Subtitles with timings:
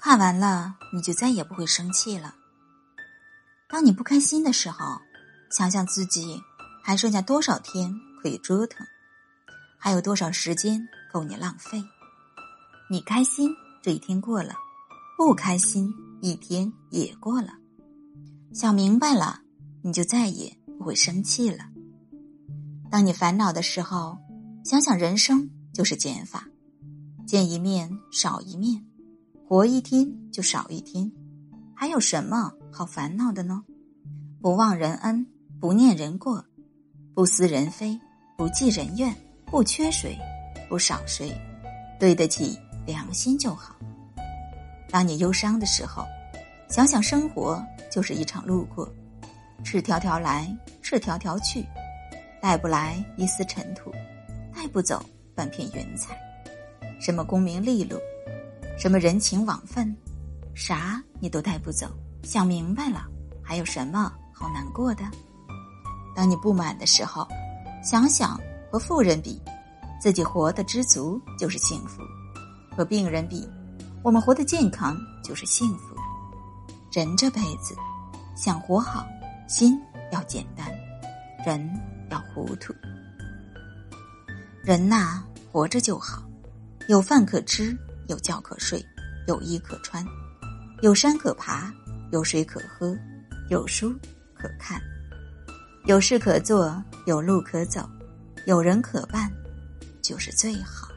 [0.00, 2.36] 看完了，你就再也不会生气了。
[3.68, 5.00] 当你不开心的时候，
[5.50, 6.40] 想想自己
[6.82, 8.86] 还剩下多少天可以折腾，
[9.76, 10.80] 还有多少时间
[11.12, 11.82] 够你浪费。
[12.88, 13.50] 你开心，
[13.82, 14.54] 这一天过了；
[15.16, 15.92] 不开心，
[16.22, 17.54] 一天也过了。
[18.54, 19.40] 想明白了，
[19.82, 21.64] 你就再也不会生气了。
[22.88, 24.16] 当你烦恼的时候，
[24.64, 26.46] 想想人生就是减法，
[27.26, 28.86] 见一面少一面。
[29.48, 31.10] 活一天就少一天，
[31.74, 33.64] 还有什么好烦恼的呢？
[34.42, 35.26] 不忘人恩，
[35.58, 36.44] 不念人过，
[37.14, 37.98] 不思人非，
[38.36, 39.10] 不计人怨，
[39.46, 40.18] 不缺谁，
[40.68, 41.34] 不少谁，
[41.98, 43.74] 对得起良心就好。
[44.90, 46.04] 当你忧伤的时候，
[46.68, 48.86] 想想生活就是一场路过，
[49.64, 51.64] 赤条条来，赤条条去，
[52.42, 53.90] 带不来一丝尘土，
[54.54, 55.02] 带不走
[55.34, 56.14] 半片云彩，
[57.00, 57.98] 什么功名利禄。
[58.78, 59.92] 什么人情往分，
[60.54, 61.88] 啥你都带不走。
[62.22, 63.06] 想明白了，
[63.42, 65.02] 还有什么好难过的？
[66.14, 67.26] 当你不满的时候，
[67.82, 69.42] 想想和富人比，
[70.00, 72.02] 自己活得知足就是幸福；
[72.76, 73.48] 和病人比，
[74.04, 75.96] 我们活得健康就是幸福。
[76.92, 77.74] 人这辈子，
[78.36, 79.04] 想活好，
[79.48, 79.76] 心
[80.12, 80.70] 要简单，
[81.44, 81.68] 人
[82.10, 82.72] 要糊涂。
[84.62, 86.22] 人呐，活着就好，
[86.88, 87.76] 有饭可吃。
[88.08, 88.84] 有觉可睡，
[89.26, 90.04] 有衣可穿，
[90.82, 91.72] 有山可爬，
[92.10, 92.96] 有水可喝，
[93.48, 93.94] 有书
[94.34, 94.80] 可看，
[95.86, 97.88] 有事可做，有路可走，
[98.46, 99.30] 有人可伴，
[100.02, 100.88] 就是最好。